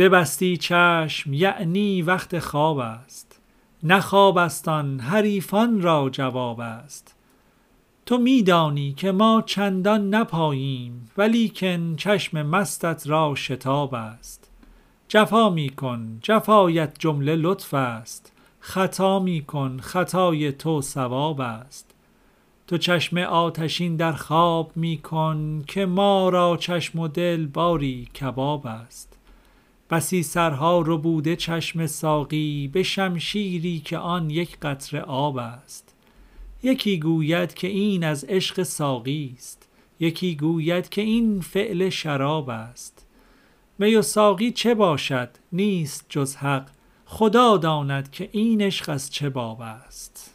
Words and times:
ببستی 0.00 0.56
چشم 0.56 1.32
یعنی 1.32 2.02
وقت 2.02 2.38
خواب 2.38 2.78
است. 2.78 3.40
نه 3.82 4.00
خواب 4.00 4.38
است 4.38 4.68
آن 4.68 5.00
حریفان 5.00 5.82
را 5.82 6.10
جواب 6.12 6.60
است. 6.60 7.16
تو 8.06 8.18
می 8.18 8.42
دانی 8.42 8.92
که 8.92 9.12
ما 9.12 9.42
چندان 9.46 10.14
نپاییم 10.14 11.10
ولیکن 11.18 11.96
چشم 11.96 12.42
مستت 12.42 13.06
را 13.06 13.34
شتاب 13.34 13.94
است. 13.94 14.50
جفا 15.08 15.50
می 15.50 15.68
کن 15.68 16.18
جفایت 16.22 16.94
جمله 16.98 17.36
لطف 17.36 17.74
است. 17.74 18.32
خطا 18.60 19.18
می 19.18 19.42
کن 19.42 19.78
خطای 19.82 20.52
تو 20.52 20.82
صواب 20.82 21.40
است. 21.40 21.94
تو 22.66 22.78
چشم 22.78 23.16
آتشین 23.18 23.96
در 23.96 24.12
خواب 24.12 24.72
می 24.76 24.98
کن 24.98 25.62
که 25.66 25.86
ما 25.86 26.28
را 26.28 26.56
چشم 26.56 26.98
و 26.98 27.08
دل 27.08 27.46
باری 27.46 28.08
کباب 28.20 28.66
است. 28.66 29.19
بسی 29.90 30.22
سرها 30.22 30.80
ربوده 30.86 31.36
چشم 31.36 31.86
ساقی 31.86 32.68
به 32.68 32.82
شمشیری 32.82 33.78
که 33.78 33.98
آن 33.98 34.30
یک 34.30 34.58
قطره 34.58 35.00
آب 35.00 35.36
است. 35.36 35.94
یکی 36.62 36.98
گوید 36.98 37.54
که 37.54 37.66
این 37.68 38.04
از 38.04 38.24
عشق 38.24 38.62
ساقی 38.62 39.34
است. 39.36 39.68
یکی 40.00 40.36
گوید 40.36 40.88
که 40.88 41.02
این 41.02 41.40
فعل 41.40 41.88
شراب 41.88 42.50
است. 42.50 43.06
می 43.78 43.94
و 43.94 44.02
ساقی 44.02 44.50
چه 44.50 44.74
باشد؟ 44.74 45.30
نیست 45.52 46.06
جز 46.08 46.36
حق. 46.36 46.68
خدا 47.06 47.56
داند 47.56 48.10
که 48.10 48.28
این 48.32 48.62
عشق 48.62 48.88
از 48.88 49.10
چه 49.10 49.30
باب 49.30 49.60
است. 49.60 50.30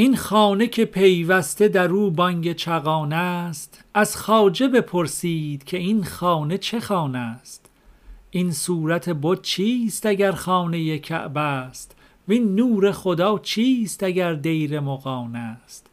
این 0.00 0.16
خانه 0.16 0.66
که 0.66 0.84
پیوسته 0.84 1.68
در 1.68 1.88
او 1.88 2.10
بانگ 2.10 2.52
چغانه 2.52 3.16
است 3.16 3.84
از 3.94 4.16
خواجه 4.16 4.68
بپرسید 4.68 5.64
که 5.64 5.76
این 5.76 6.04
خانه 6.04 6.58
چه 6.58 6.80
خانه 6.80 7.18
است. 7.18 7.70
این 8.30 8.52
صورت 8.52 9.08
بت 9.22 9.42
چیست 9.42 10.06
اگر 10.06 10.32
خانه 10.32 10.98
کعبه 10.98 11.40
است؟ 11.40 11.96
وین 12.28 12.54
نور 12.54 12.92
خدا 12.92 13.38
چیست 13.38 14.02
اگر 14.02 14.34
دیر 14.34 14.80
مغانه 14.80 15.38
است؟ 15.38 15.86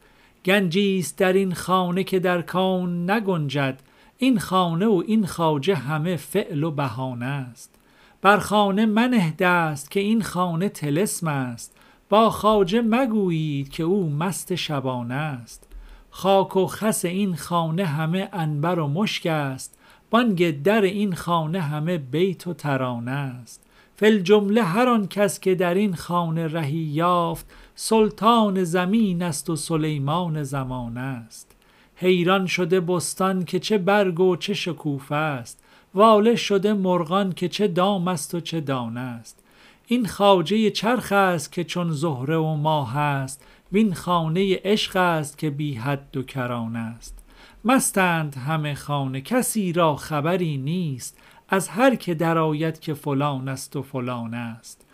گنجی 0.46 1.00
است 1.00 1.18
در 1.18 1.34
این 1.34 1.54
خانه 1.54 2.04
که 2.04 2.20
در 2.20 2.42
کون 2.42 3.12
نگنجد. 3.12 3.80
این 4.18 4.40
خانه 4.40 4.88
و 4.88 5.04
این 5.08 5.26
خواجه 5.26 5.76
همه 5.76 6.16
فعل 6.16 6.64
و 6.64 6.72
بهانه 6.72 7.26
است. 7.26 7.76
بر 8.22 8.38
خانه 8.38 8.86
منه 8.86 9.36
دست 9.40 9.92
که 9.92 10.00
این 10.00 10.22
خانه 10.22 10.70
طلسم 10.70 11.28
است. 11.28 11.77
با 12.10 12.30
خواجه 12.30 12.82
مگویید 12.82 13.70
که 13.70 13.84
او 13.84 14.10
مست 14.10 14.56
شبانه 14.56 15.14
است. 15.14 15.68
خاک 16.10 16.56
و 16.56 16.68
خس 16.68 17.06
این 17.06 17.36
خانه 17.36 17.86
همه 17.86 18.30
عنبر 18.34 18.80
و 18.80 18.88
مشک 18.88 19.26
است. 19.26 19.78
بانگ 20.10 20.62
در 20.64 20.82
این 20.82 21.16
خانه 21.16 21.62
همه 21.62 21.98
بیت 21.98 22.48
و 22.48 22.54
ترانه 22.54 23.12
است. 23.12 23.64
فل 23.96 24.20
جمله 24.20 24.64
هر 24.64 24.90
آن 24.90 25.08
کس 25.08 25.40
که 25.40 25.56
در 25.56 25.74
این 25.74 25.96
خانه 25.96 26.48
رهی 26.48 26.78
یافت 26.78 27.46
سلطان 27.76 28.64
زمین 28.64 29.24
است 29.24 29.50
و 29.50 29.56
سلیمان 29.56 30.44
زمانه 30.44 31.00
است. 31.00 31.56
حیران 31.96 32.46
شده 32.46 32.80
بستان 32.80 33.46
که 33.46 33.60
چه 33.60 33.78
برگ 33.78 34.20
و 34.20 34.36
چه 34.36 34.54
شکوفه 34.54 35.16
است. 35.16 35.64
واله 35.94 36.36
شده 36.36 36.74
مرغان 36.74 37.32
که 37.32 37.48
چه 37.48 37.68
دام 37.68 38.08
است 38.08 38.36
و 38.36 38.40
چه 38.40 38.62
دانه 38.62 39.00
است. 39.00 39.44
این 39.90 40.06
خواجه 40.06 40.70
چرخ 40.70 41.12
است 41.12 41.52
که 41.52 41.64
چون 41.64 41.92
زهره 41.92 42.38
و 42.38 42.56
ماه 42.56 42.98
است 42.98 43.46
وین 43.72 43.94
خانه 43.94 44.60
عشق 44.64 44.96
است 44.96 45.38
که 45.38 45.50
بی 45.50 45.74
حد 45.74 46.18
و 46.18 46.24
کرانه 46.24 46.80
است. 46.80 47.26
مستند 47.66 48.36
همه 48.36 48.76
خانه 48.76 49.22
کسی 49.22 49.74
را 49.74 49.96
خبری 49.96 50.58
نیست 50.58 51.18
از 51.50 51.70
هر 51.70 51.96
که 51.96 52.14
درآید 52.14 52.80
که 52.80 52.94
فلان 52.94 53.50
است 53.50 53.76
و 53.76 53.82
فلان 53.82 54.34
است. 54.34 54.86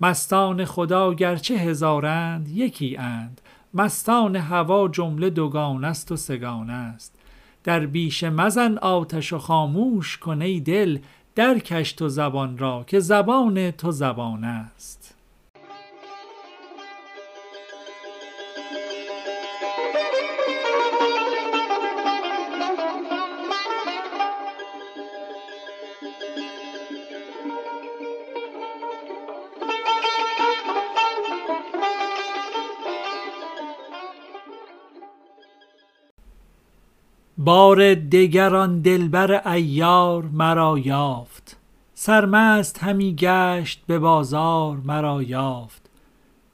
مستان 0.00 0.64
خدا 0.64 1.14
گرچه 1.14 1.54
هزارند 1.54 2.48
یکی 2.48 2.96
اند. 2.96 3.40
مستان 3.74 4.36
هوا 4.36 4.88
جمله 4.88 5.30
دوگان 5.30 5.84
است 5.84 6.12
و 6.12 6.16
سگان 6.16 6.70
است. 6.70 7.20
در 7.64 7.86
بیشه 7.86 8.30
مزن 8.30 8.78
آتش 8.78 9.32
و 9.32 9.38
خاموش 9.38 10.18
کن 10.18 10.38
دل 10.38 10.98
درکش 11.40 11.92
تو 11.92 12.08
زبان 12.08 12.58
را 12.58 12.84
که 12.86 13.00
زبان 13.00 13.70
تو 13.70 13.92
زبان 13.92 14.44
است. 14.44 15.14
بار 37.42 37.94
دگر 37.94 38.56
آن 38.56 38.80
دلبر 38.80 39.34
عیار 39.34 40.24
مرا 40.32 40.78
یافت. 40.78 41.56
سرمست 41.94 42.82
همی 42.82 43.14
گشت 43.18 43.82
به 43.86 43.98
بازار 43.98 44.76
مرا 44.84 45.22
یافت. 45.22 45.90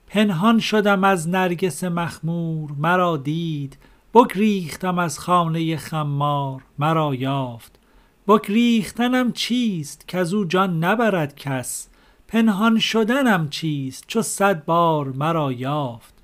پنهان 0.07 0.59
شدم 0.59 1.05
از 1.05 1.29
نرگس 1.29 1.85
مخمور 1.85 2.71
مرا 2.79 3.17
دید. 3.17 3.79
بگریختم 4.15 4.99
از 4.99 5.19
خانه 5.19 5.77
خمار 5.77 6.63
مرا 6.79 7.15
یافت. 7.15 7.79
بگریختنم 8.29 9.33
چیست 9.33 10.09
کز 10.09 10.35
او 10.35 10.45
جان 10.45 10.85
نبرد 10.85 11.37
کس؟ 11.37 11.89
پنهان 12.29 12.79
شدنم 12.79 13.49
چیست 13.49 14.05
چو 14.07 14.23
صد 14.23 14.65
بار 14.65 15.09
مرا 15.09 15.53
یافت؟ 15.53 16.15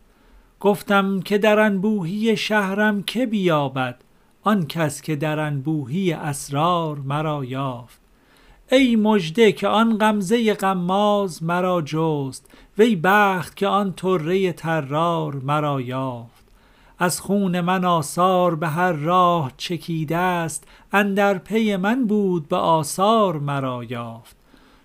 گفتم 0.61 1.21
که 1.21 1.39
در 1.39 1.61
انبوهی 1.61 2.37
شهرم 2.37 3.03
که 3.03 3.27
بیابد؟ 3.27 3.97
آن 4.45 4.67
کس 4.67 5.03
که 5.03 5.17
در 5.17 5.39
انبوهی 5.39 6.13
اسرار 6.13 6.99
مرا 6.99 7.45
یافت. 7.45 8.01
ای 8.73 8.97
مژده 8.97 9.53
که 9.53 9.69
آن 9.69 9.99
غمزه 9.99 10.55
غماز 10.55 11.43
مرا 11.43 11.83
جست 11.83 12.51
وی 12.79 12.97
بخت 12.97 13.57
که 13.57 13.67
آن 13.67 13.93
طره 13.93 14.53
طرار 14.53 15.35
مرا 15.35 15.81
یافت. 15.81 16.45
از 16.99 17.21
خون 17.21 17.61
من 17.61 17.85
آثار 17.85 18.55
به 18.55 18.69
هر 18.69 18.93
راه 18.93 19.53
چکیده 19.57 20.17
است 20.17 20.69
اندر 20.93 21.39
پی 21.39 21.77
من 21.77 22.07
بود 22.07 22.49
به 22.49 22.57
آثار 22.57 23.39
مرا 23.39 23.85
یافت. 23.85 24.37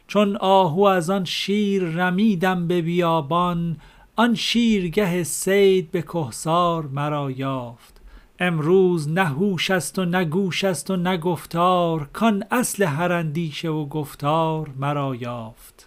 چون 0.07 0.35
آهو 0.35 0.81
از 0.81 1.09
آن 1.09 1.25
شیر 1.25 1.83
رمیدم 1.83 2.67
به 2.67 2.81
بیابان 2.81 3.77
آن 4.15 4.35
شیرگه 4.35 5.23
صید 5.23 5.91
به 5.91 6.01
کهسار 6.01 6.85
مرا 6.85 7.31
یافت. 7.31 7.96
امروز 8.39 9.09
نه 9.09 9.25
هوش 9.25 9.71
است 9.71 9.99
و 9.99 10.05
نه 10.05 10.25
گوش 10.25 10.63
است 10.63 10.91
و 10.91 10.95
نه 10.95 11.17
گفتار 11.17 12.09
کان 12.13 12.43
اصل 12.51 12.83
هر 12.83 13.11
اندیشه 13.11 13.69
و 13.69 13.85
گفتار 13.85 14.69
مرا 14.77 15.15
یافت. 15.15 15.86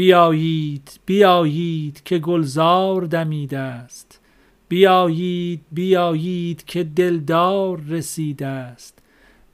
بیایید 0.00 1.00
بیایید 1.06 2.02
که 2.04 2.18
گلزار 2.18 3.02
دمیده 3.02 3.58
است. 3.58 4.20
بیایید 4.68 5.60
بیایید 5.72 6.64
که 6.64 6.84
دلدار 6.84 7.80
رسیده 7.88 8.46
است. 8.46 8.98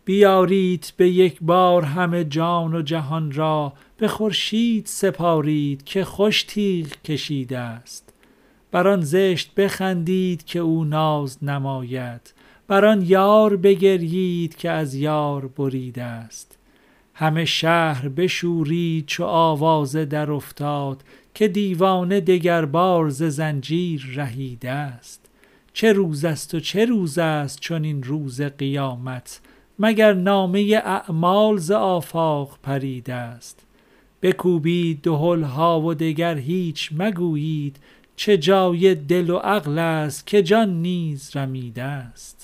بیارید 0.05 0.93
به 0.97 1.09
یک 1.09 1.39
بار 1.41 1.83
همه 1.83 2.25
جان 2.25 2.75
و 2.75 2.83
جهان 2.83 3.33
را 3.33 3.73
به 3.97 4.09
خورشید 4.09 4.87
سپارید 4.87 5.85
که 5.85 6.05
خوش 6.05 6.43
تیغ 6.43 6.89
کشیده 7.05 7.59
است. 7.59 8.15
بر 8.71 8.89
آن 8.89 9.01
زشت 9.01 9.55
بخندید 9.55 10.45
که 10.45 10.59
او 10.59 10.85
ناز 10.85 11.45
نماید. 11.45 12.35
بر 12.69 12.85
آن 12.85 13.03
یار 13.03 13.57
بگریید 13.57 14.57
که 14.57 14.71
از 14.71 14.95
یار 14.95 15.47
بریده 15.47 16.03
است. 16.03 16.56
همه 17.19 17.45
شهر 17.45 18.09
بشورید 18.09 19.07
چو 19.07 19.25
آوازه 19.25 20.05
در 20.05 20.31
افتاد 20.31 21.03
که 21.35 21.49
دیوانه 21.49 22.21
دگربار 22.21 23.09
ز 23.09 23.23
زنجیر 23.23 24.13
رهیده 24.15 24.71
است 24.71 25.29
چه 25.73 25.93
روز 25.93 26.25
است 26.25 26.55
و 26.55 26.61
چه 26.61 26.85
روز 26.85 27.19
است 27.19 27.61
چون 27.61 27.85
این 27.85 28.03
روز 28.03 28.41
قیامت 28.41 29.41
مگر 29.79 30.13
نامه 30.13 30.83
اعمال 30.85 31.57
ز 31.57 31.71
آفاق 31.71 32.59
پریده 32.63 33.15
است 33.15 33.67
بکوبید 34.23 35.03
دهل 35.03 35.43
ها 35.43 35.81
و 35.81 35.95
دگر 35.95 36.39
هیچ 36.39 36.91
مگویید 36.97 37.77
چه 38.17 38.39
جای 38.39 38.95
دل 38.95 39.31
و 39.31 39.37
عقل 39.37 39.79
است 39.79 40.27
که 40.27 40.43
جان 40.43 40.83
نیز 40.83 41.37
رمیده 41.37 41.83
است 41.83 42.36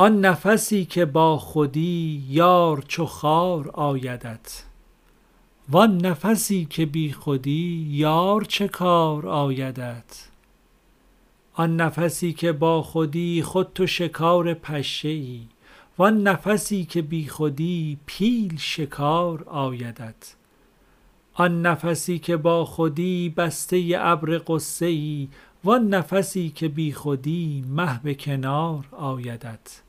آن 0.00 0.20
نفسی 0.20 0.84
که 0.84 1.04
با 1.04 1.38
خودی 1.38 2.24
یار 2.28 2.84
چو 2.88 3.06
خار 3.06 3.68
آیدت. 3.68 4.64
وان 5.68 5.96
نفسی 6.06 6.66
که 6.70 6.86
بی 6.86 7.12
خودی 7.12 7.86
یار 7.90 8.44
چه 8.44 8.68
کار 8.68 9.28
آیدت. 9.28 10.28
آن 11.54 11.76
نفسی 11.76 12.32
که 12.32 12.52
با 12.52 12.82
خودی 12.82 13.42
خود 13.42 13.72
تو 13.74 13.86
شکار 13.86 14.54
پشه 14.54 15.08
ای 15.08 15.40
وان 15.98 16.22
نفسی 16.22 16.84
که 16.84 17.02
بی 17.02 17.28
خودی 17.28 17.98
پیل 18.06 18.56
شکار 18.58 19.44
آیدت. 19.48 20.34
آن 21.34 21.62
نفسی 21.66 22.18
که 22.18 22.36
با 22.36 22.64
خودی 22.64 23.28
بسته 23.28 23.92
ابر 23.98 24.38
غصه 24.38 24.86
ای 24.86 25.28
وان 25.64 25.88
نفسی 25.88 26.48
که 26.48 26.68
بی 26.68 26.92
خودی 26.92 27.64
مه 27.68 28.00
به 28.02 28.14
کنار 28.14 28.84
آیدت. 28.92 29.82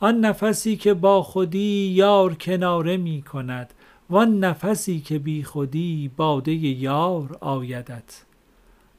آن 0.00 0.20
نفسی 0.20 0.76
که 0.76 0.94
با 0.94 1.22
خودی 1.22 1.92
یار 1.94 2.34
کناره 2.34 2.96
می 2.96 3.22
کند 3.22 3.74
وان 4.10 4.38
نفسی 4.38 5.00
که 5.00 5.18
بی 5.18 5.42
خودی 5.44 6.10
باده 6.16 6.52
یار 6.52 7.38
آیدت. 7.40 8.24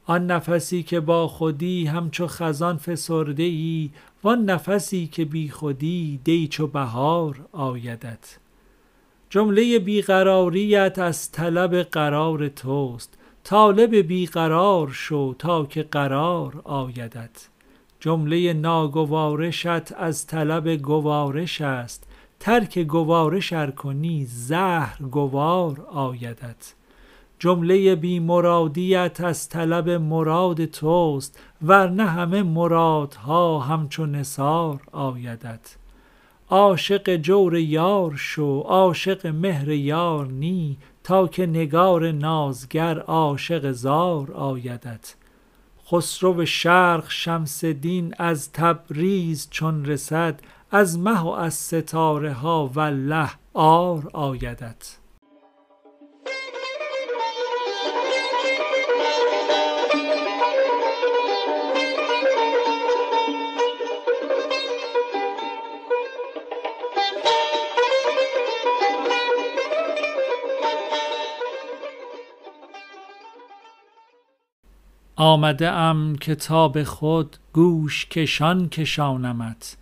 آن 0.06 0.26
نفسی 0.26 0.82
که 0.82 1.00
با 1.00 1.28
خودی 1.28 1.86
همچو 1.86 2.26
خزان 2.26 2.76
فسرده 2.76 3.42
ای 3.42 3.90
وان 4.24 4.44
نفسی 4.44 5.06
که 5.06 5.24
بی 5.24 5.48
خودی 5.48 6.20
دی 6.24 6.48
چو 6.48 6.66
بهار 6.66 7.46
آیدت. 7.52 8.38
جمله 9.30 9.78
بیقراریت 9.78 10.98
از 10.98 11.32
طلب 11.32 11.82
قرار 11.82 12.48
توست 12.48 13.18
طالب 13.44 13.94
بیقرار 13.94 14.90
شو 14.92 15.34
تا 15.38 15.64
که 15.64 15.82
قرار 15.82 16.60
آیدت. 16.64 17.48
جمله 18.00 18.52
ناگوارشت 18.52 19.92
از 19.92 20.26
طلب 20.26 20.68
گوارش 20.68 21.60
است. 21.60 22.04
ترک 22.40 22.78
گوارش 22.78 23.52
ار 23.52 23.70
کنی 23.70 24.24
زهر 24.24 25.02
گوار 25.02 25.86
آیدت. 25.90 26.74
جمله 27.38 27.94
بی 27.94 28.20
مرادیت 28.20 29.20
از 29.20 29.48
طلب 29.48 29.90
مراد 29.90 30.64
توست 30.64 31.38
ورنه 31.62 32.06
همه 32.06 32.42
مرادها 32.42 33.58
همچو 33.58 34.06
نثار 34.06 34.80
آیدت. 34.92 35.76
عاشق 36.50 37.16
جور 37.16 37.56
یار 37.56 38.16
شو 38.16 38.60
عاشق 38.60 39.26
مهر 39.26 39.68
یار 39.68 40.26
نی 40.26 40.78
تا 41.04 41.28
که 41.28 41.46
نگار 41.46 42.12
نازگر 42.12 42.98
عاشق 42.98 43.72
زار 43.72 44.32
آیدت. 44.32 45.14
خسرو 45.90 46.46
شرق 46.46 47.10
شمس 47.10 47.64
دین 47.64 48.14
از 48.18 48.52
تبریز 48.52 49.48
چون 49.50 49.84
رسد 49.84 50.40
از 50.70 50.98
مه 50.98 51.20
و 51.20 51.28
از 51.28 51.54
ستاره 51.54 52.32
ها 52.32 52.70
والله 52.74 53.30
عار 53.54 54.10
آیدت. 54.12 54.96
آمده 75.20 75.70
ام 75.70 76.16
که 76.16 76.34
تا 76.34 76.68
به 76.68 76.84
خود 76.84 77.36
گوش 77.52 78.06
کشان 78.06 78.68
کشانمت. 78.68 79.76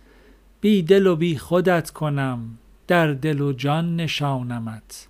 بی 0.61 0.83
دل 0.83 1.07
و 1.07 1.15
بی 1.15 1.37
خودت 1.37 1.91
کنم 1.91 2.57
در 2.87 3.13
دل 3.13 3.41
و 3.41 3.53
جان 3.53 3.95
نشانمت. 3.95 5.07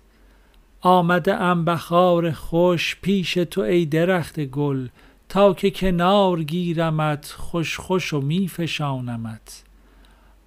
آمده 0.80 1.34
ام 1.34 1.64
بهار 1.64 2.30
خوش 2.30 2.96
پیش 3.02 3.34
تو 3.34 3.60
ای 3.60 3.86
درخت 3.86 4.40
گل 4.40 4.88
تا 5.28 5.54
که 5.54 5.70
کنار 5.70 6.42
گیرمت 6.42 7.34
خوش 7.38 7.76
خوش 7.76 8.14
و 8.14 8.20
می 8.20 8.48
فشانمت. 8.48 9.64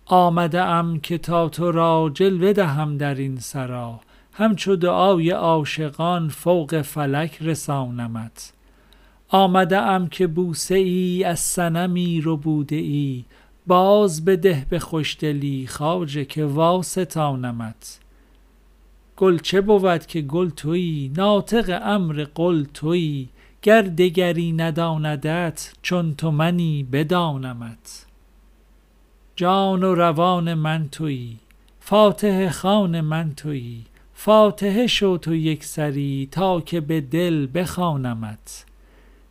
آمده 0.05 0.61
ام 0.61 0.99
که 0.99 1.17
تا 1.17 1.49
تو 1.49 1.71
را 1.71 2.11
جلوه 2.13 2.53
دهم 2.53 2.97
در 2.97 3.15
این 3.15 3.39
سرا 3.39 3.99
همچو 4.33 4.75
دعای 4.75 5.29
عاشقان 5.29 6.29
فوق 6.29 6.81
فلک 6.81 7.37
رسانمت. 7.41 8.53
آمده 9.33 9.77
ام 9.77 10.07
که 10.07 10.27
بوسه 10.27 10.75
ای 10.75 11.23
از 11.23 11.39
صنمی 11.39 12.21
ربوده 12.23 12.75
ای 12.75 13.25
باز 13.67 14.25
بده 14.25 14.65
به 14.69 14.79
خوشدلی 14.79 15.67
خواجه 15.67 16.25
که 16.25 16.45
واستانمت. 16.45 17.99
گل 19.17 19.37
چه 19.37 19.61
بود 19.61 20.05
که 20.05 20.21
گل 20.21 20.49
تویی؟ 20.49 21.11
ناطق 21.17 21.79
امر 21.83 22.25
قل 22.35 22.63
تویی. 22.73 23.29
گر 23.61 23.81
دگری 23.81 24.51
نداندت 24.51 25.73
چون 25.81 26.15
تو 26.15 26.31
منی 26.31 26.83
بدانمت. 26.83 28.05
جان 29.35 29.83
و 29.83 29.95
روان 29.95 30.53
من 30.53 30.89
تویی 30.91 31.37
فاتحه 31.79 32.49
خوان 32.49 33.01
من 33.01 33.33
تویی. 33.35 33.85
فاتحه 34.13 34.87
شو 34.87 35.17
تو 35.17 35.35
یک 35.35 35.63
سری 35.63 36.27
تا 36.31 36.61
که 36.61 36.81
به 36.81 37.01
دل 37.01 37.47
بخوانمت. 37.53 38.65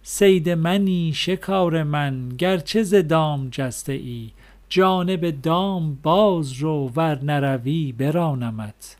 صید 0.02 0.49
منی 0.49 1.12
شکار 1.14 1.83
من 1.83 2.28
گرچه 2.28 2.83
ز 2.83 2.95
دام 2.95 3.49
جسته 3.49 3.92
ای. 3.92 4.30
جانب 4.69 5.30
دام 5.30 5.99
باز 6.02 6.52
رو 6.52 6.92
ور 6.97 7.25
نروی 7.25 7.92
برانمت. 7.92 8.97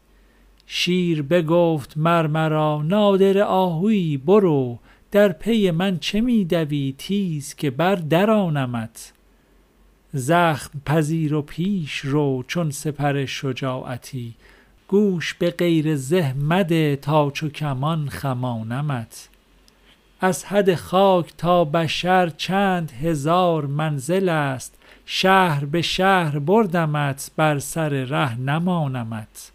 شیر 0.67 1.23
بگفت 1.23 1.97
مر 1.97 2.27
مرا 2.27 2.83
نادر 2.83 3.39
آهویی 3.39 4.17
برو. 4.17 4.79
در 5.11 5.33
پی 5.33 5.71
من 5.71 5.99
چه 5.99 6.21
می 6.21 6.45
دوی 6.45 6.95
تیز 6.99 7.55
که 7.55 7.71
بر 7.71 7.95
درانمت؟ 7.95 9.13
زخم 10.13 10.81
پذیر 10.87 11.35
و 11.35 11.43
پیش 11.43 11.99
رو 11.99 12.45
چون 12.47 12.71
سپر 12.71 13.25
شجاعتی. 13.25 14.35
گوش 14.89 15.35
به 15.35 15.51
غیر 15.51 15.97
زه 15.97 16.33
مده 16.33 16.97
تا 16.97 17.31
چو 17.31 17.49
کمان 17.49 18.09
خمانمت. 18.09 19.30
از 20.23 20.45
حد 20.45 20.75
خاک 20.75 21.33
تا 21.37 21.65
بشر 21.65 22.29
چند 22.29 22.91
هزار 22.91 23.67
منزل 23.67 24.29
است. 24.29 24.75
شهر 25.07 25.65
به 25.65 25.83
شهر 25.83 26.39
بردمت 26.39 27.31
بر 27.37 27.59
سر 27.59 27.89
ره 27.89 28.41
نمانمت. 28.41 29.53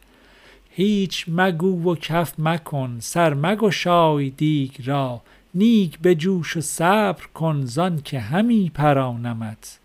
هیچ 0.69 1.25
مگو 1.27 1.91
و 1.91 1.95
کف 1.95 2.33
مکن 2.39 2.97
سر 2.99 3.33
مگشای 3.33 4.29
دیگ 4.29 4.71
را. 4.85 5.21
نیک 5.55 5.99
بجوش 5.99 6.57
و 6.57 6.61
صبر 6.61 7.25
کن 7.33 7.61
زان 7.65 8.01
که 8.01 8.19
همی 8.19 8.71
پرانمت. 8.73 9.79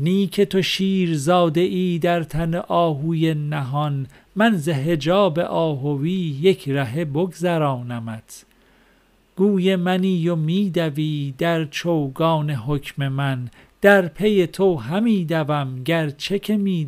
نی 0.00 0.26
که 0.26 0.44
تو 0.44 0.62
شیر 0.62 1.16
زاده 1.16 1.60
ای 1.60 1.98
در 1.98 2.22
تن 2.22 2.54
آهوی 2.54 3.34
نهان 3.34 4.06
من 4.36 4.56
ز 4.56 4.68
حجاب 4.68 5.38
آهوی 5.38 6.10
یک 6.40 6.68
رهه 6.68 7.04
بگذرانمت. 7.04 8.44
گوی 9.36 9.76
منی 9.76 10.28
و 10.28 10.36
می 10.36 10.70
دوی 10.70 11.34
در 11.38 11.64
چوگان 11.64 12.50
حکم 12.50 13.08
من. 13.08 13.48
در 13.80 14.08
پی 14.08 14.46
تو 14.46 14.76
همی 14.76 15.24
دوم 15.24 15.82
گرچه 15.84 16.38
که 16.38 16.56
می 16.56 16.84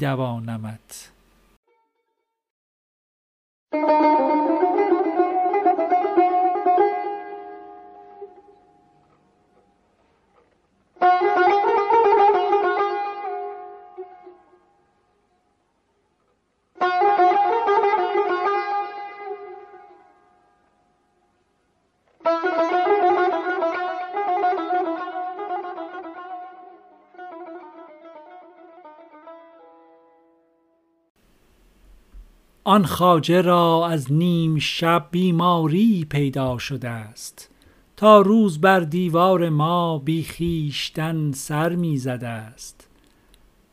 آن 32.66 32.84
خواجه 32.84 33.40
را 33.40 33.88
از 33.90 34.12
نیم 34.12 34.58
شب 34.58 35.08
بیماری 35.10 36.06
پیدا 36.10 36.58
شده 36.58 36.88
است. 36.88 37.50
تا 37.96 38.20
روز 38.20 38.60
بر 38.60 38.80
دیوار 38.80 39.48
ما 39.48 39.98
بی 39.98 40.24
خویشتن 40.24 41.32
سر 41.32 41.74
می 41.74 41.96
زده 41.96 42.28
است. 42.28 42.88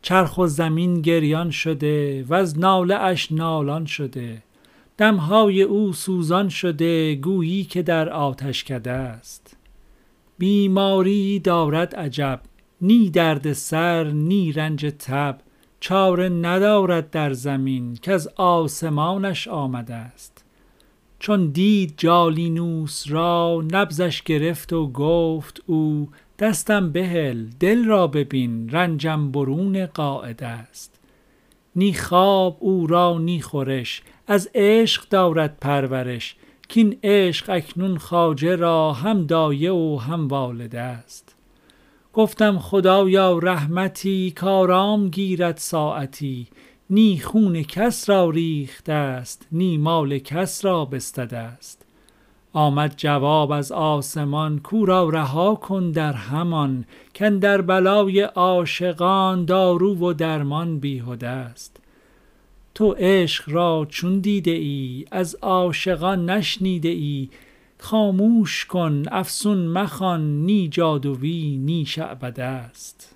چرخ 0.02 0.38
و 0.38 0.48
زمین 0.48 1.02
گریان 1.02 1.52
شده 1.52 2.26
وز 2.30 2.60
ناله 2.60 2.96
اش 2.96 3.32
نالان 3.32 3.86
شده. 3.86 4.44
دمهای 4.98 5.62
او 5.62 5.94
سوزان 5.94 6.50
شده 6.50 7.16
گویی 7.16 7.64
که 7.64 7.82
در 7.82 8.10
آتشکده 8.10 8.92
است. 8.92 9.58
بیماری 10.38 11.40
دارد 11.40 11.96
عجب 11.96 12.42
نی 12.82 13.10
درد 13.10 13.54
سر 13.54 14.12
نی 14.12 14.52
رنج 14.52 14.86
تب. 15.00 15.40
چاره 15.84 16.30
ندارد 16.30 17.10
در 17.10 17.34
زمین 17.34 17.96
که 17.96 18.14
از 18.14 18.28
آسمانش 18.36 19.48
آمده 19.48 19.94
است 19.94 20.46
چون 21.20 21.48
دید 21.48 21.94
جالینوس 21.98 23.04
را 23.08 23.64
نبزش 23.72 24.22
گرفت 24.22 24.74
و 24.74 24.92
گفت 24.92 25.64
او 25.66 26.10
دستم 26.40 26.92
بهل 26.92 27.46
دل 27.60 27.86
را 27.86 28.08
ببین 28.08 28.70
رنجم 28.70 29.32
برون 29.32 29.86
قاعده 29.86 30.48
است 30.48 31.00
نی 31.76 31.94
خواب 31.94 32.58
او 32.60 32.88
را 32.88 33.18
نی 33.20 33.42
خورش 33.42 34.02
از 34.28 34.50
عشق 34.56 35.10
دارد 35.10 35.58
پرورش 35.62 36.36
کین 36.68 36.98
عشق 37.04 37.50
اکنون 37.50 37.98
خواجه 37.98 38.56
را 38.56 38.94
هم 38.94 39.26
دایه 39.26 39.72
و 39.72 39.98
هم 39.98 40.28
والده 40.28 40.80
است 40.80 41.31
گفتم 42.13 42.60
خدایا 42.60 43.38
رحمتی 43.38 44.32
کارام 44.32 45.10
گیرد 45.10 45.58
ساعتی 45.58 46.48
نی 46.89 47.20
خون 47.20 47.63
کس 47.63 48.10
را 48.10 48.30
ریخته 48.30 48.94
است 48.94 49.48
نی 49.51 49.77
مال 49.77 50.20
کس 50.20 50.65
را 50.65 50.86
بستده 50.86 51.38
است. 51.38 51.86
آمد 52.53 52.94
جواب 52.98 53.51
از 53.51 53.72
آسمان 53.72 54.60
کو 54.60 54.86
را 54.86 55.10
رها 55.10 55.56
کن 55.56 55.91
در 55.91 56.13
همان 56.13 56.86
کاندر 57.20 57.62
بلای 57.62 58.22
عاشقان 58.22 59.46
دارو 59.46 59.96
و 59.96 60.13
درمان 60.13 60.80
بیهده 60.80 61.27
است. 61.27 61.77
تو 62.75 62.96
عشق 62.98 63.44
را 63.48 63.88
چون 63.89 64.20
دیده 64.20 64.51
ای 64.51 65.06
از 65.12 65.36
عاشقان 65.36 66.30
نشنیده 66.30 66.89
ای 66.89 67.30
خاموش 67.84 68.66
کن 68.66 69.04
افسون 69.12 69.68
مخوان 69.68 70.46
نی 70.46 70.68
جادوی 70.70 71.58
نی 71.58 71.86
شعبده 71.86 72.44
است. 72.44 73.16